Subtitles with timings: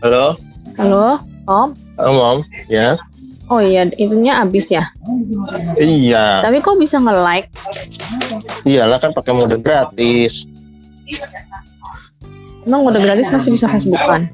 [0.00, 0.32] Halo,
[0.80, 1.68] Halo, Om.
[2.00, 2.38] halo Mom,
[2.72, 2.96] ya?
[3.46, 4.88] Oh iya, itunya habis ya.
[5.76, 7.52] Iya, Tapi kok bisa nge-like?
[8.64, 10.48] iyalah kan pakai mode gratis.
[12.64, 14.32] Emang udah gratis masih bisa Facebookan?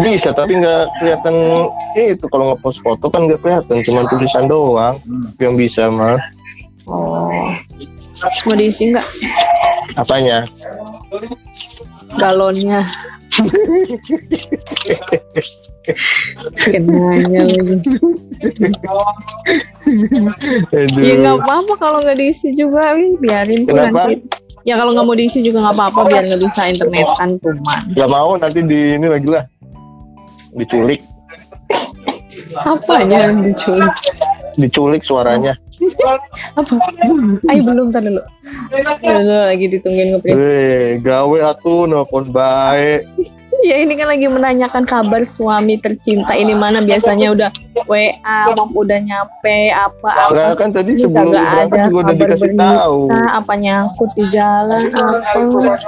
[0.00, 1.34] Bisa, tapi nggak kelihatan
[1.94, 4.98] itu kalau ngepost foto kan nggak kelihatan, cuma tulisan doang
[5.38, 6.18] yang bisa mah.
[6.88, 7.52] Oh.
[8.48, 9.06] Mau diisi nggak
[9.94, 10.48] Apanya?
[12.14, 12.82] galonnya?
[16.70, 17.76] Kenanya lagi.
[20.74, 21.02] Aduh.
[21.02, 24.08] Ya nggak apa-apa kalau nggak diisi juga, biarin sih Kenapa?
[24.08, 24.22] nanti.
[24.64, 27.80] Ya kalau nggak mau diisi juga nggak apa-apa, biar nggak bisa internetan cuman.
[27.92, 29.44] Nggak mau nanti di ini lagi lah,
[30.56, 31.04] diculik,
[32.64, 33.92] Apa yang diculik?
[34.56, 35.58] Diculik suaranya.
[36.54, 36.74] Apa?
[37.50, 38.22] Ayo belum tadi dulu.
[39.02, 40.36] Dulu lagi ditungguin ngeprint.
[40.38, 43.08] Weh, gawe atuh nelpon baik.
[43.64, 47.50] Ya ini kan lagi menanyakan kabar suami tercinta ini mana biasanya udah
[47.88, 50.34] WA, mau udah nyampe apa apa.
[50.36, 52.98] Nah, kan tadi Ini sebelum berangkat ada juga udah dikasih tahu.
[53.08, 55.80] apa nyangkut di jalan apa.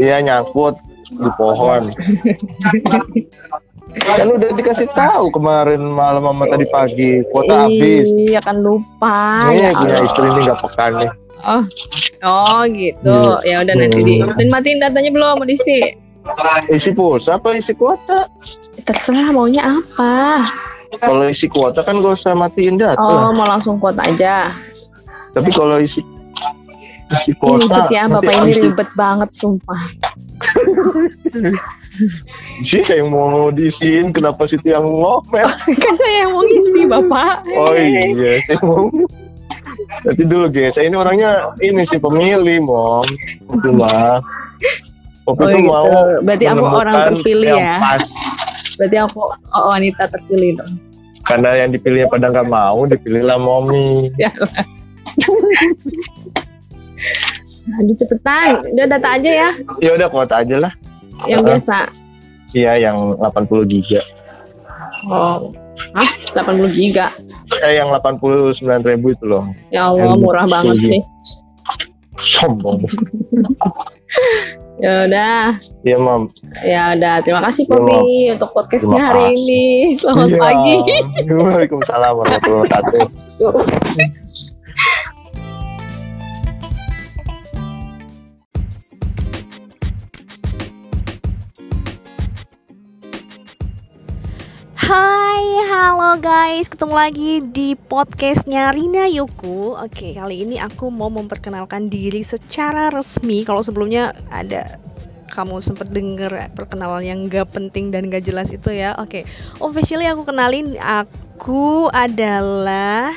[0.00, 1.82] Iya nyangkut di pohon.
[3.94, 8.06] kan udah dikasih tahu kemarin malam sama tadi pagi kuota habis.
[8.10, 9.46] Iya kan lupa.
[9.46, 11.10] Nih ya punya istri ini nggak pekan nih.
[11.46, 11.62] Oh,
[12.26, 13.18] oh gitu.
[13.46, 15.94] Ya udah nanti di dan matiin datanya belum mau diisi.
[16.66, 18.26] Isi pulsa apa isi kuota?
[18.82, 20.42] Terserah maunya apa.
[20.98, 22.98] Kalau isi kuota kan gak usah matiin data.
[22.98, 24.50] Oh, mau langsung kuota aja.
[25.34, 26.02] Tapi kalau isi
[27.22, 29.78] isi kuota ribet ya, Bapak ini ribet banget sumpah.
[32.64, 35.48] Sih saya yang mau diisiin kenapa situ yang ngomel?
[35.84, 37.34] kan saya yang mau ngisi, Bapak.
[37.56, 38.88] Oh iya, saya mau.
[40.04, 43.06] Nanti dulu guys, saya ini orangnya ini sih pemilih, mom.
[43.60, 44.24] Itulah.
[45.26, 45.66] Oh, tuh gitu.
[45.66, 45.90] mau
[46.22, 47.76] Berarti aku orang terpilih ya.
[47.82, 48.04] Pas.
[48.78, 49.20] Berarti aku
[49.52, 50.72] wanita terpilih dong.
[51.26, 53.38] Karena yang dipilihnya pada nggak mau, dipilihlah.
[54.14, 54.30] Ya.
[57.82, 59.50] Aduh cepetan, udah data aja ya,
[59.82, 60.72] Ya udah kuota aja lah.
[61.24, 61.56] Yang Uh-uh.
[61.56, 61.76] biasa.
[62.52, 64.00] Iya, yang 80 giga.
[65.08, 65.50] Oh,
[65.92, 66.08] Hah?
[66.32, 67.12] 80 giga.
[67.60, 69.44] Eh, yang 89 ribu itu loh.
[69.68, 71.00] Ya Allah, Yang murah banget sih.
[72.16, 72.84] Sombong.
[74.76, 75.56] Ya udah,
[75.88, 76.28] Iya, mam.
[76.60, 77.24] ya udah.
[77.24, 79.64] Terima kasih Ya, Popi untuk podcastnya hari ini.
[79.96, 80.36] Selamat Iya.
[80.36, 80.76] pagi.
[81.32, 84.20] Waalaikumsalam warahmatullahi wabarakatuh.
[96.16, 99.76] Guys, ketemu lagi di podcastnya Rina Yoku.
[99.76, 103.44] Oke, kali ini aku mau memperkenalkan diri secara resmi.
[103.44, 104.80] Kalau sebelumnya ada
[105.28, 108.96] kamu sempat denger perkenalan yang gak penting dan gak jelas itu ya.
[108.96, 109.28] Oke,
[109.60, 113.12] officially aku kenalin aku adalah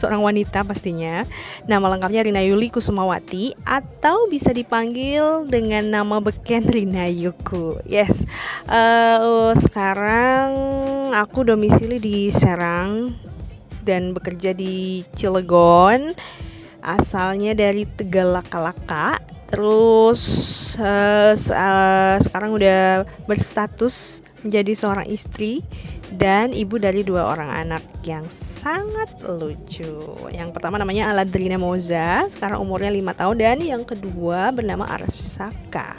[0.00, 1.28] seorang wanita pastinya.
[1.68, 7.84] Nama lengkapnya Rina Yuli Kusumawati atau bisa dipanggil dengan nama beken Rina Yuku.
[7.84, 8.24] Yes.
[8.64, 10.48] Eh, sekarang
[11.12, 13.12] aku domisili di Serang
[13.84, 16.16] dan bekerja di Cilegon.
[16.80, 19.20] Asalnya dari Tegalakalaka.
[19.50, 20.22] Terus
[20.78, 21.34] eh,
[22.22, 25.60] sekarang udah berstatus menjadi seorang istri
[26.10, 30.02] dan ibu dari dua orang anak yang sangat lucu.
[30.34, 35.94] Yang pertama namanya Aladrina Moza, sekarang umurnya 5 tahun dan yang kedua bernama Arsaka.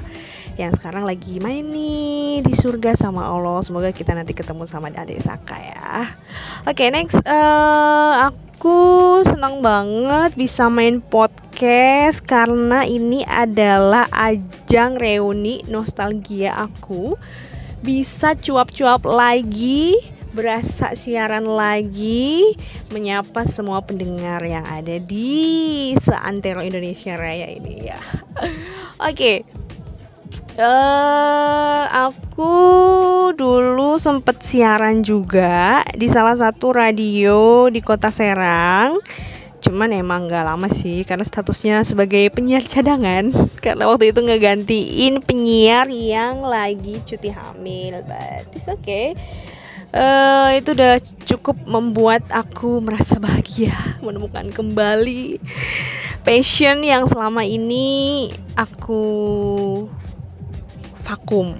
[0.59, 3.63] Yang sekarang lagi main nih di surga sama Allah.
[3.63, 6.11] Semoga kita nanti ketemu sama adik Saka ya.
[6.67, 11.50] Oke, next eh, aku senang banget bisa main podcast
[12.25, 17.13] karena ini adalah ajang reuni nostalgia aku
[17.85, 19.93] bisa cuap-cuap lagi,
[20.33, 22.57] berasa siaran lagi,
[22.89, 28.01] menyapa semua pendengar yang ada di seantero Indonesia Raya ini ya.
[29.13, 29.45] Oke.
[30.57, 32.53] eh aku
[33.37, 38.97] dulu sempet siaran juga di salah satu radio di kota Serang
[39.61, 43.29] cuman emang nggak lama sih karena statusnya sebagai penyiar cadangan.
[43.63, 49.13] Karena waktu itu ngegantiin penyiar yang lagi cuti hamil but it's okay.
[49.91, 50.95] Eh, itu udah
[51.27, 53.75] cukup membuat aku merasa bahagia
[54.05, 55.35] menemukan kembali
[56.23, 59.03] passion yang selama ini aku
[61.03, 61.59] vakum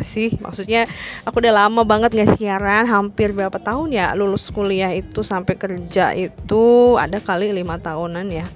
[0.00, 0.32] apa sih?
[0.40, 0.88] Maksudnya
[1.28, 6.16] aku udah lama banget nggak siaran hampir berapa tahun ya lulus kuliah itu sampai kerja
[6.16, 8.48] itu ada kali lima tahunan ya.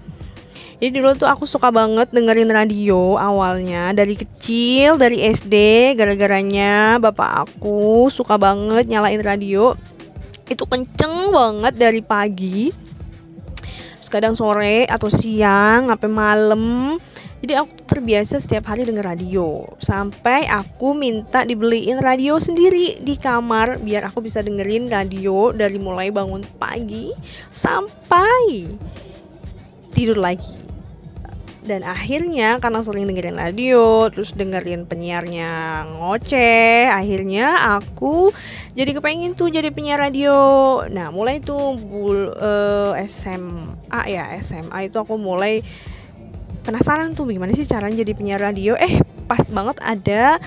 [0.80, 5.52] Jadi dulu tuh aku suka banget dengerin radio awalnya dari kecil dari SD
[6.00, 9.76] gara-garanya bapak aku suka banget nyalain radio.
[10.48, 12.72] Itu kenceng banget dari pagi
[14.00, 16.96] terus kadang sore atau siang sampai malam
[17.44, 19.68] jadi aku terbiasa setiap hari denger radio.
[19.76, 26.08] Sampai aku minta dibeliin radio sendiri di kamar biar aku bisa dengerin radio dari mulai
[26.08, 27.12] bangun pagi
[27.52, 28.64] sampai
[29.92, 30.56] tidur lagi.
[31.60, 38.32] Dan akhirnya karena sering dengerin radio terus dengerin penyiarnya ngoceh akhirnya aku
[38.72, 40.80] jadi kepengen tuh jadi penyiar radio.
[40.88, 45.60] Nah mulai tuh bul uh, eh, SMA ya SMA itu aku mulai
[46.64, 48.72] penasaran tuh gimana sih caranya jadi penyiar radio?
[48.80, 50.40] Eh pas banget ada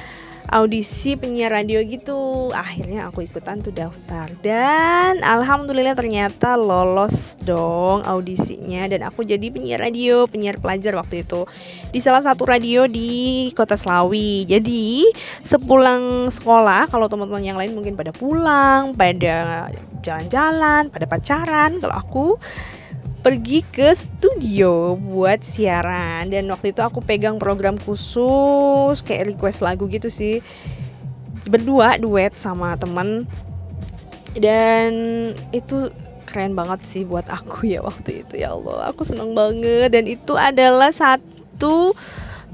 [0.47, 2.49] audisi penyiar radio gitu.
[2.55, 4.31] Akhirnya aku ikutan tuh daftar.
[4.41, 8.87] Dan alhamdulillah ternyata lolos dong audisinya.
[8.89, 11.45] Dan aku jadi penyiar radio penyiar pelajar waktu itu.
[11.91, 14.47] Di salah satu radio di kota Selawi.
[14.47, 15.07] Jadi
[15.43, 19.67] sepulang sekolah kalau teman-teman yang lain mungkin pada pulang pada
[20.01, 22.25] jalan-jalan pada pacaran kalau aku
[23.27, 26.31] pergi ke studio buat siaran.
[26.31, 30.39] Dan waktu itu aku pegang program khusus kayak request lagu gitu sih.
[31.44, 33.27] Berdua duet sama temen
[34.39, 34.91] dan
[35.51, 35.91] itu
[36.24, 38.95] keren banget sih buat aku ya waktu itu ya Allah.
[38.95, 39.91] Aku seneng banget.
[39.91, 41.91] Dan itu adalah satu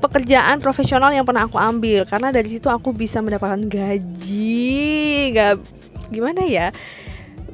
[0.02, 2.02] pekerjaan profesional yang pernah aku ambil.
[2.10, 5.38] Karena dari situ aku bisa mendapatkan gaji.
[5.38, 5.62] Gak
[6.10, 6.74] gimana ya?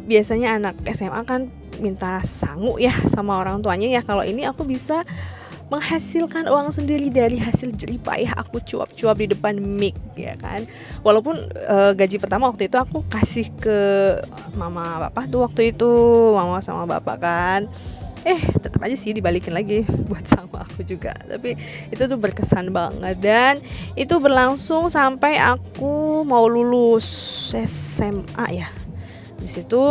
[0.08, 4.02] Biasanya anak SMA kan minta sangu ya sama orang tuanya ya.
[4.04, 5.04] Kalau ini aku bisa
[5.70, 10.66] menghasilkan uang sendiri dari hasil jeripayah aku cuap-cuap di depan mic ya kan.
[11.06, 13.80] Walaupun e, gaji pertama waktu itu aku kasih ke
[14.58, 15.90] mama bapak tuh waktu itu
[16.34, 17.62] mama sama bapak kan.
[18.26, 21.14] Eh tetap aja sih dibalikin lagi buat sama aku juga.
[21.14, 21.54] Tapi
[21.94, 23.16] itu tuh berkesan banget.
[23.22, 23.54] Dan
[23.94, 27.06] itu berlangsung sampai aku mau lulus
[27.54, 28.70] SMA ya.
[29.38, 29.86] Di situ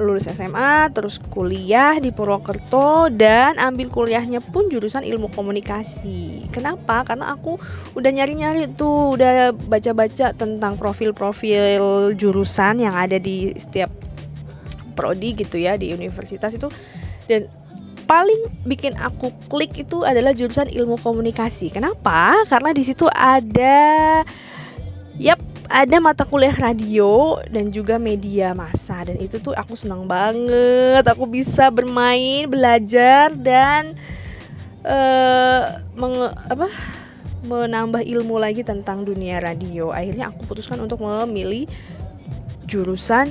[0.00, 6.48] lulus SMA terus kuliah di Purwokerto dan ambil kuliahnya pun jurusan ilmu komunikasi.
[6.50, 7.04] Kenapa?
[7.04, 7.60] Karena aku
[7.94, 13.92] udah nyari-nyari tuh, udah baca-baca tentang profil-profil jurusan yang ada di setiap
[14.96, 16.68] prodi gitu ya di universitas itu
[17.24, 17.48] dan
[18.04, 21.70] paling bikin aku klik itu adalah jurusan ilmu komunikasi.
[21.70, 22.42] Kenapa?
[22.50, 24.26] Karena di situ ada
[25.14, 25.38] yap
[25.70, 29.06] ada mata kuliah radio dan juga media massa.
[29.06, 31.06] Dan itu tuh aku senang banget.
[31.06, 33.94] Aku bisa bermain belajar dan
[34.82, 36.66] uh, menge, apa
[37.46, 39.94] menambah ilmu lagi tentang dunia radio.
[39.94, 41.70] Akhirnya aku putuskan untuk memilih
[42.66, 43.30] jurusan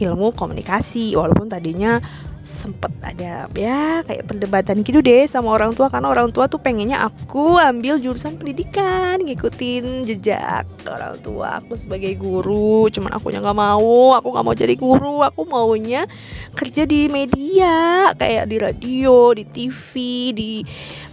[0.00, 1.12] ilmu komunikasi.
[1.20, 2.00] Walaupun tadinya
[2.44, 5.88] sempet ada ya kayak perdebatan gitu deh sama orang tua.
[5.88, 12.12] Karena orang tua tuh pengennya aku ambil jurusan pendidikan ngikutin jejak orang tua aku sebagai
[12.20, 12.86] guru.
[12.92, 16.04] Cuman aku nggak mau aku nggak mau jadi guru aku maunya
[16.52, 19.90] kerja di media kayak di radio di TV
[20.36, 20.52] di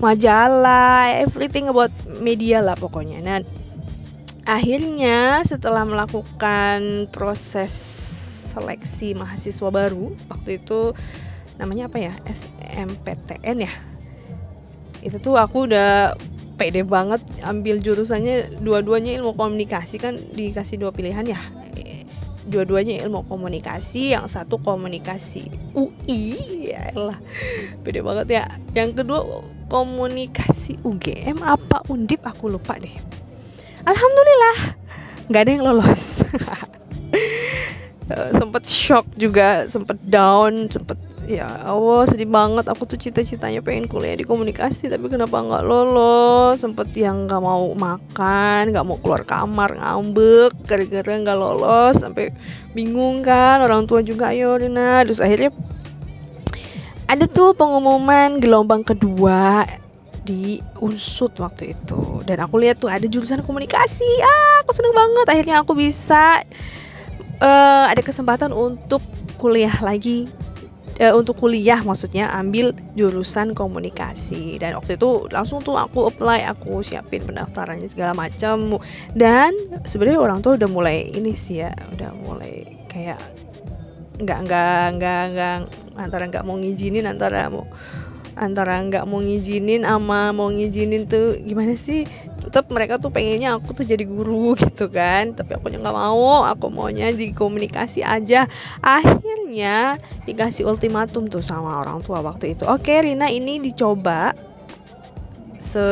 [0.04, 3.24] majalah everything about media lah pokoknya.
[3.24, 3.40] Nah
[4.44, 7.74] akhirnya setelah melakukan proses
[8.52, 10.92] seleksi mahasiswa baru waktu itu
[11.56, 12.14] namanya apa ya?
[12.28, 13.74] SMPTN ya?
[15.00, 16.20] Itu tuh aku udah
[16.60, 21.40] pede banget ambil jurusannya dua-duanya ilmu komunikasi kan dikasih dua pilihan ya?
[22.42, 27.16] Dua-duanya ilmu komunikasi yang satu komunikasi UI ya lah
[27.86, 28.44] beda banget ya.
[28.76, 29.24] Yang kedua
[29.72, 32.26] komunikasi UGM apa undip?
[32.28, 32.92] Aku lupa deh.
[33.88, 34.82] Alhamdulillah
[35.32, 36.28] nggak ada yang lolos
[38.12, 42.68] Eh, sempet shock juga sempet down sempet ya Allah sedih banget.
[42.68, 46.60] Aku tuh cita-citanya pengen kuliah di komunikasi tapi kenapa nggak lolos?
[46.60, 52.36] Sempet yang nggak mau makan nggak mau keluar kamar ngambek gara-gara nggak lolos sampai
[52.76, 55.08] bingung kan orang tua juga ayo Rina.
[55.08, 55.56] Terus akhirnya
[57.08, 59.64] ada tuh pengumuman gelombang kedua
[60.28, 62.28] di unsut waktu itu.
[62.28, 64.10] Dan aku lihat tuh ada jurusan komunikasi.
[64.20, 65.26] Ah aku seneng banget.
[65.32, 66.44] Akhirnya aku bisa
[67.42, 69.02] uh, ada kesempatan untuk
[69.36, 70.30] kuliah lagi.
[71.02, 74.62] Uh, untuk kuliah maksudnya ambil jurusan komunikasi.
[74.62, 78.78] Dan waktu itu langsung tuh aku apply aku siapin pendaftarannya segala macam.
[79.18, 83.18] Dan sebenarnya orang tuh udah mulai ini sih ya udah mulai kayak
[84.22, 85.56] nggak nggak nggak nggak
[85.98, 87.66] antara nggak mau ngizinin antara mau
[88.42, 92.10] antara nggak mau ngizinin ama mau ngizinin tuh gimana sih?
[92.42, 95.38] Tetap mereka tuh pengennya aku tuh jadi guru gitu kan.
[95.38, 98.50] Tapi aku nggak mau aku maunya di komunikasi aja.
[98.82, 102.66] Akhirnya dikasih ultimatum tuh sama orang tua waktu itu.
[102.66, 104.34] Oke Rina ini dicoba
[105.62, 105.86] se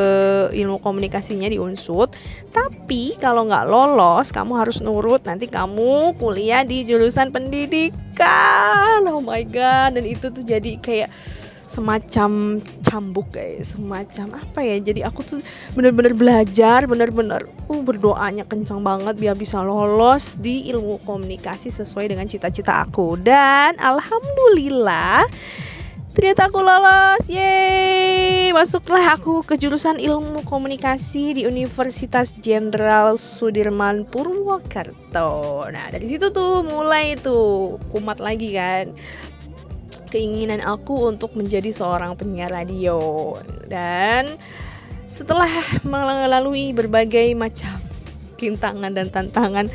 [0.50, 2.18] ilmu komunikasinya di unsut.
[2.50, 5.22] Tapi kalau nggak lolos kamu harus nurut.
[5.30, 9.06] Nanti kamu kuliah di jurusan pendidikan.
[9.06, 10.02] Oh my god.
[10.02, 11.14] Dan itu tuh jadi kayak
[11.70, 15.40] semacam cambuk guys semacam apa ya jadi aku tuh
[15.78, 22.26] bener-bener belajar bener-bener uh berdoanya kencang banget biar bisa lolos di ilmu komunikasi sesuai dengan
[22.26, 23.14] cita-cita aku.
[23.22, 25.30] Dan alhamdulillah
[26.18, 27.30] ternyata aku lolos.
[27.30, 28.50] Yeay!
[28.50, 35.70] Masuklah aku ke jurusan ilmu komunikasi di Universitas Jenderal Sudirman Purwokerto.
[35.70, 38.98] Nah dari situ tuh mulai tuh kumat lagi kan
[40.10, 43.34] keinginan aku untuk menjadi seorang penyiar radio.
[43.70, 44.36] Dan
[45.06, 45.50] setelah
[45.88, 47.80] melalui berbagai macam
[48.40, 49.68] rintangan dan tantangan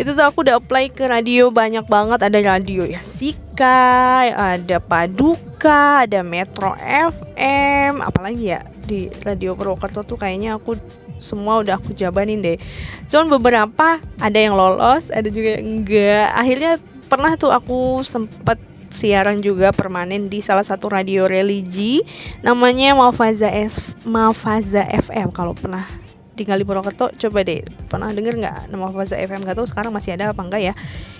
[0.00, 2.24] itu tuh aku udah apply ke radio banyak banget.
[2.24, 10.16] Ada radio ya Sika ada Paduka ada Metro FM apalagi ya di radio Purwokerto tuh
[10.16, 10.80] kayaknya aku
[11.20, 12.56] semua udah aku jabanin deh.
[13.10, 16.26] Cuman beberapa ada yang lolos ada juga yang enggak.
[16.32, 16.72] Akhirnya
[17.10, 22.02] pernah tuh aku sempet siaran juga permanen di salah satu radio religi
[22.40, 25.84] namanya Mafaza F Mafaza FM kalau pernah
[26.38, 30.14] tinggal di Purwokerto coba deh pernah denger nggak nama Mafaza FM nggak tahu sekarang masih
[30.14, 30.74] ada apa enggak ya.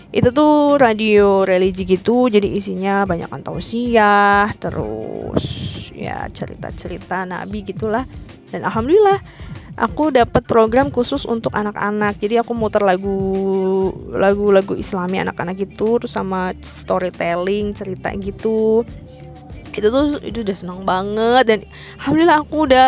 [0.09, 5.43] Itu tuh radio religi gitu jadi isinya banyak tausiah terus
[5.93, 8.07] ya cerita-cerita nabi gitulah.
[8.49, 9.21] Dan alhamdulillah
[9.79, 12.19] aku dapat program khusus untuk anak-anak.
[12.19, 13.17] Jadi aku muter lagu
[14.11, 18.83] lagu-lagu islami anak-anak gitu terus sama storytelling cerita gitu.
[19.73, 21.59] Itu tuh itu udah seneng banget dan
[22.03, 22.87] alhamdulillah aku udah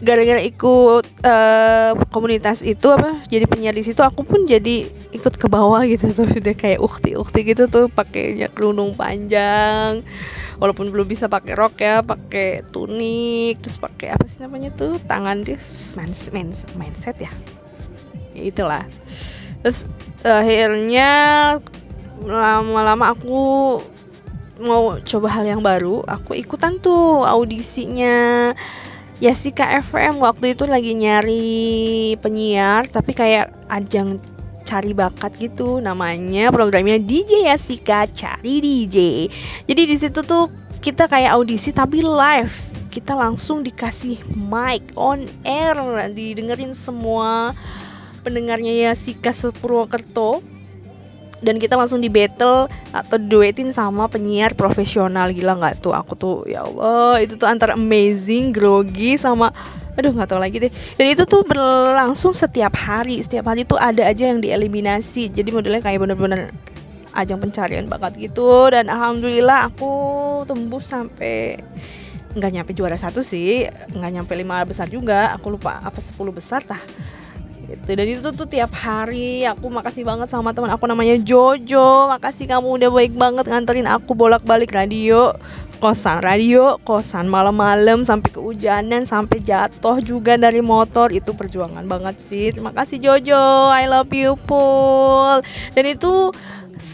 [0.00, 5.46] gara-gara ikut uh, komunitas itu apa jadi penyiar di situ aku pun jadi ikut ke
[5.46, 6.24] bawah gitu tuh.
[6.40, 10.00] Udah kayak ukti-ukti gitu tuh pakainya kerudung panjang
[10.56, 15.40] walaupun belum bisa pakai rok ya pakai tunik terus pakai apa sih namanya tuh tangan
[15.44, 15.60] dia
[15.96, 17.32] mans, mans, mindset ya.
[18.32, 18.84] Ya itulah.
[19.60, 19.84] Terus
[20.24, 21.08] akhirnya
[22.24, 23.40] lama-lama aku
[24.60, 28.52] mau coba hal yang baru aku ikutan tuh audisinya
[29.20, 34.16] Yasika FM waktu itu lagi nyari penyiar tapi kayak ajang
[34.64, 35.76] cari bakat gitu.
[35.84, 39.28] Namanya programnya DJ Yasika cari DJ
[39.68, 40.48] jadi di situ tuh
[40.80, 42.72] kita kayak audisi tapi live.
[42.90, 45.76] Kita langsung dikasih mic on air.
[46.10, 47.52] Didengerin semua
[48.24, 50.40] pendengarnya Yasika Sepurwokerto
[51.40, 55.32] dan kita langsung di battle atau duetin sama penyiar profesional.
[55.32, 55.96] Gila nggak tuh?
[55.96, 59.52] Aku tuh ya Allah itu tuh antara amazing grogi sama
[59.96, 60.72] aduh nggak tahu lagi deh.
[60.96, 63.20] Dan itu tuh berlangsung setiap hari.
[63.20, 65.32] Setiap hari tuh ada aja yang dieliminasi.
[65.32, 66.52] Jadi modelnya kayak bener-bener
[67.16, 68.70] ajang pencarian bakat gitu.
[68.70, 69.92] Dan alhamdulillah aku
[70.48, 71.58] tembus sampai
[72.30, 73.66] nggak nyampe juara satu sih.
[73.92, 75.32] Nggak nyampe lima besar juga.
[75.36, 76.80] Aku lupa apa 10 besar tah
[77.70, 77.90] gitu.
[77.94, 82.10] Dan itu tuh tiap hari aku makasih banget sama teman aku namanya Jojo.
[82.10, 85.30] Makasih kamu udah baik banget nganterin aku bolak-balik radio
[85.80, 91.08] kosan radio kosan malam-malam sampai kehujanan sampai jatuh juga dari motor.
[91.08, 92.52] Itu perjuangan banget sih.
[92.52, 93.72] Terima kasih Jojo.
[93.72, 95.40] I love you Paul
[95.72, 96.34] dan itu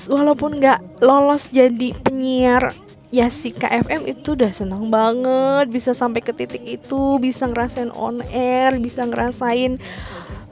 [0.06, 2.74] walaupun nggak lolos jadi penyiar
[3.14, 5.66] ya si KFM itu udah senang banget.
[5.66, 9.82] Bisa sampai ke titik itu bisa ngerasain on air bisa ngerasain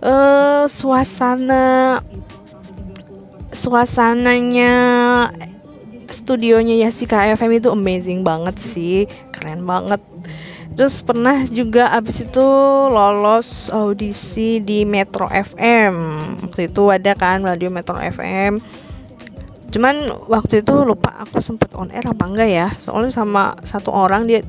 [0.05, 1.99] uh, suasana
[3.55, 4.73] suasananya
[6.11, 10.03] studionya Yasika FM itu amazing banget sih keren banget.
[10.75, 12.47] Terus pernah juga abis itu
[12.91, 15.95] lolos audisi di Metro FM
[16.51, 18.59] waktu itu ada kan radio Metro FM
[19.75, 22.69] cuman waktu itu lupa aku sempet on air apa enggak ya.
[22.79, 24.47] Soalnya sama satu orang dia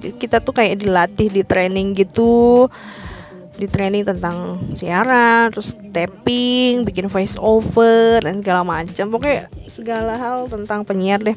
[0.00, 2.68] kita tuh kayak dilatih di training gitu
[3.56, 9.12] di training tentang siaran, terus tapping, bikin voice over dan segala macam.
[9.12, 11.36] Pokoknya segala hal tentang penyiar deh.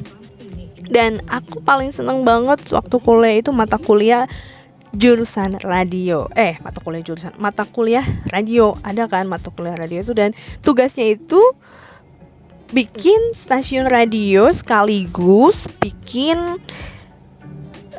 [0.86, 4.30] Dan aku paling seneng banget waktu kuliah itu mata kuliah
[4.94, 6.30] jurusan radio.
[6.32, 8.78] Eh, mata kuliah jurusan mata kuliah radio.
[8.80, 10.32] Ada kan mata kuliah radio itu dan
[10.62, 11.42] tugasnya itu
[12.70, 16.58] bikin stasiun radio sekaligus bikin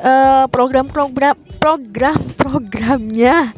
[0.02, 3.50] uh, program-program program-programnya.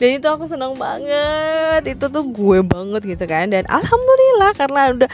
[0.00, 1.84] Dan itu aku senang banget.
[1.96, 3.52] Itu tuh gue banget gitu kan.
[3.52, 5.10] Dan alhamdulillah karena udah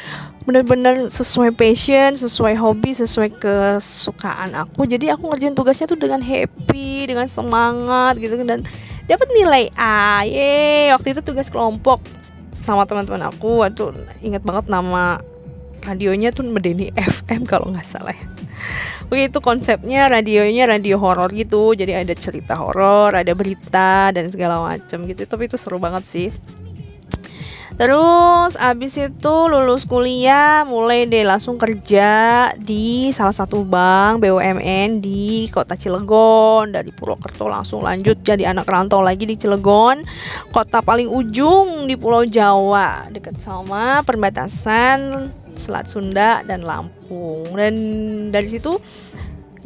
[0.48, 4.86] bener-bener sesuai passion sesuai hobi sesuai kesukaan aku.
[4.88, 8.46] Jadi aku ngerjain tugasnya tuh dengan happy dengan semangat gitu kan.
[8.56, 8.60] Dan
[9.10, 10.22] dapat nilai A.
[10.24, 12.00] Ye waktu itu tugas kelompok
[12.62, 13.66] sama teman-teman aku.
[13.66, 13.92] Waktu
[14.22, 15.18] ingat banget nama
[15.82, 18.26] radionya tuh Medeni FM kalau nggak salah ya
[19.08, 21.72] begitu konsepnya radionya radio horor gitu.
[21.74, 25.24] Jadi ada cerita horor ada berita dan segala macam gitu.
[25.24, 26.28] Tapi itu seru banget sih.
[27.78, 35.46] Terus abis itu lulus kuliah mulai deh langsung kerja di salah satu bank BUMN di
[35.46, 36.74] kota Cilegon.
[36.74, 40.02] Dari Purwokerto langsung lanjut jadi anak rantau lagi di Cilegon.
[40.50, 47.52] Kota paling ujung di Pulau Jawa dekat sama perbatasan Selat Sunda dan Lampung.
[47.52, 47.74] Dan
[48.30, 48.78] dari situ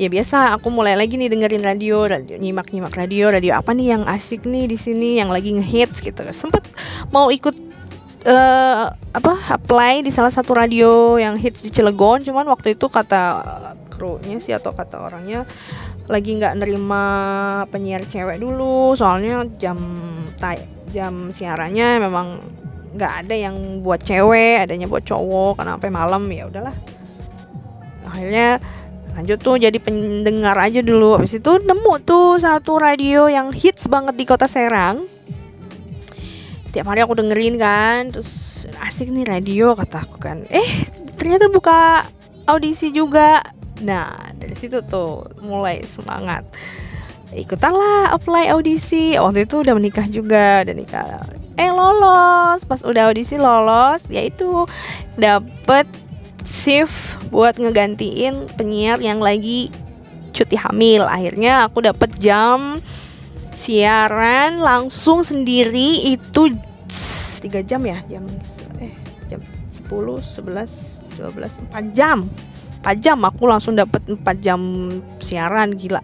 [0.00, 3.92] ya biasa aku mulai lagi nih dengerin radio, radio nyimak nyimak radio radio apa nih
[3.92, 6.24] yang asik nih di sini yang lagi ngehits gitu.
[6.32, 6.64] Sempet
[7.12, 7.54] mau ikut
[8.24, 12.24] uh, apa apply di salah satu radio yang hits di Cilegon.
[12.24, 13.44] Cuman waktu itu kata
[13.92, 15.44] krunya sih atau kata orangnya
[16.10, 17.04] lagi nggak nerima
[17.68, 18.96] penyiar cewek dulu.
[18.96, 19.78] Soalnya jam
[20.40, 22.40] tay jam siarannya memang
[22.92, 25.60] nggak ada yang buat cewek adanya buat cowok.
[25.60, 26.76] Karena sampai malam ya udahlah.
[28.06, 28.60] Akhirnya
[29.12, 31.16] lanjut tuh jadi pendengar aja dulu.
[31.16, 35.08] Habis itu nemu tuh satu radio yang hits banget di kota Serang.
[36.72, 40.48] Tiap hari aku dengerin kan terus asik nih radio kata aku kan.
[40.48, 40.88] Eh
[41.20, 42.08] ternyata buka
[42.48, 43.44] audisi juga.
[43.84, 46.48] Nah dari situ tuh mulai semangat.
[47.32, 49.16] Ikutan lah apply audisi.
[49.16, 51.24] Waktu itu udah menikah juga dan nikah
[51.56, 52.64] eh lolos.
[52.64, 54.66] Pas udah audisi lolos yaitu
[55.16, 55.88] dapet
[56.46, 59.72] shift buat ngegantiin penyiar yang lagi
[60.34, 61.06] cuti hamil.
[61.06, 62.80] Akhirnya aku dapet jam
[63.52, 66.56] siaran langsung sendiri itu
[67.42, 68.00] tiga jam ya?
[68.08, 68.24] Jam
[68.80, 68.94] eh
[69.28, 69.40] jam
[69.70, 72.26] 10 11 12 4 jam.
[72.82, 74.60] 4 jam aku langsung dapat 4 jam
[75.22, 76.02] siaran gila.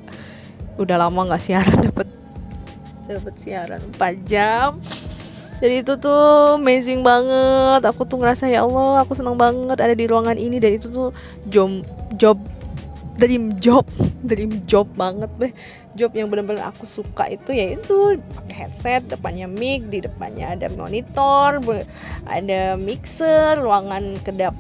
[0.79, 2.07] Udah lama nggak siaran dapat
[3.09, 4.77] dapat siaran 4 jam
[5.59, 7.83] jadi itu tuh amazing banget.
[7.83, 10.63] Aku tuh ngerasa ya Allah aku senang banget ada di ruangan ini.
[10.63, 11.11] Dan itu tuh
[11.51, 11.83] job
[12.15, 12.39] job
[13.19, 13.83] dream job
[14.29, 15.53] dream job banget deh.
[15.99, 20.71] Job yang benar-benar aku suka itu ya itu pakai headset depannya mic di depannya ada
[20.71, 21.59] monitor
[22.31, 24.55] ada mixer ruangan kedap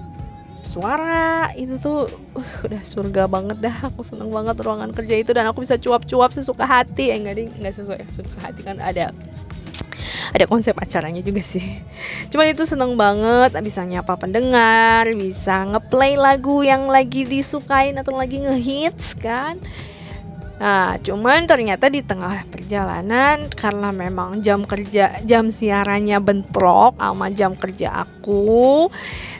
[0.66, 1.54] suara.
[1.54, 1.98] Itu tuh
[2.34, 3.76] uh, udah surga banget dah.
[3.94, 7.14] Aku seneng banget ruangan kerja itu dan aku bisa cuap-cuap sesuka hati.
[7.14, 9.14] Eh enggak enggak sesuai sesuka hati kan ada
[10.34, 11.64] ada konsep acaranya juga sih
[12.32, 18.42] cuman itu seneng banget bisa nyapa pendengar bisa ngeplay lagu yang lagi disukain atau lagi
[18.42, 19.60] ngehits kan
[20.58, 27.54] Nah, cuman ternyata di tengah perjalanan karena memang jam kerja jam siarannya bentrok sama jam
[27.54, 28.90] kerja aku.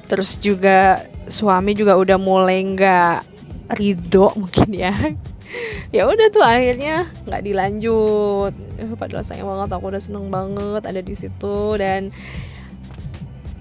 [0.07, 3.19] Terus juga suami juga udah mulai nggak
[3.75, 4.95] ridho mungkin ya
[5.97, 8.53] ya udah tuh akhirnya nggak dilanjut.
[8.79, 11.59] Eh, padahal sayang banget aku udah seneng banget ada di situ.
[11.81, 12.13] Dan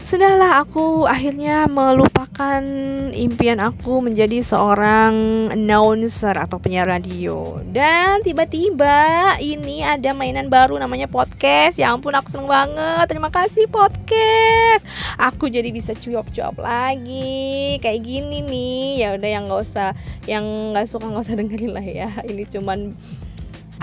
[0.07, 2.63] Sudahlah aku akhirnya melupakan
[3.11, 5.11] impian aku menjadi seorang
[5.51, 7.59] announcer atau penyiar radio.
[7.67, 11.75] Dan tiba-tiba ini ada mainan baru namanya podcast.
[11.75, 13.03] Ya ampun aku seneng banget.
[13.11, 14.87] Terima kasih podcast.
[15.19, 17.75] Aku jadi bisa cuap-cuap lagi.
[17.83, 19.03] Kayak gini nih.
[19.03, 19.91] Ya udah yang nggak usah
[20.23, 22.09] Yang nggak suka nggak usah dengerin lah ya.
[22.23, 22.95] Ini cuman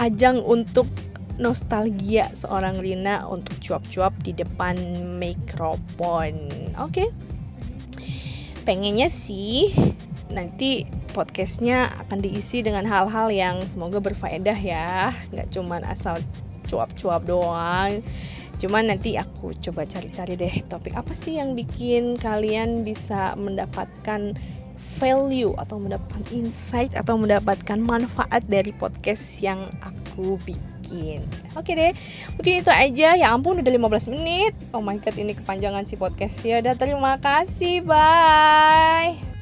[0.00, 0.88] ajang untuk
[1.38, 4.76] nostalgia seorang Rina untuk cuap-cuap di depan
[5.18, 6.50] mikrofon.
[6.78, 7.08] Oke.
[7.08, 7.08] Okay.
[8.64, 9.74] Pengennya sih
[10.32, 16.16] nanti podcastnya akan diisi dengan hal-hal yang semoga berfaedah ya, nggak cuman asal
[16.66, 18.00] cuap-cuap doang.
[18.58, 24.32] Cuman nanti aku coba cari-cari deh topik apa sih yang bikin kalian bisa mendapatkan
[24.96, 31.24] value atau mendapatkan insight atau mendapatkan manfaat dari podcast yang aku bikin bikin
[31.56, 31.96] oke deh
[32.36, 33.08] mungkin itu aja.
[33.16, 34.52] Ya ampun udah 15 menit.
[34.76, 36.60] Oh my god ini kepanjangan si podcast ya.
[36.60, 37.80] Udah terima kasih.
[37.80, 39.33] Bye